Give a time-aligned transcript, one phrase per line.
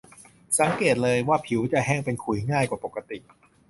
[0.59, 3.17] สังเกตเลยว่าผิวจะแห้งเป็นขุยง่ายกว่าปกติ